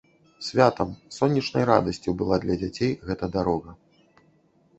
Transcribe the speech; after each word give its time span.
Святам, 0.43 0.95
сонечнай 1.17 1.67
радасцю 1.71 2.09
была 2.23 2.35
для 2.47 2.55
дзяцей 2.63 2.91
гэта 3.11 3.25
дарога. 3.37 3.79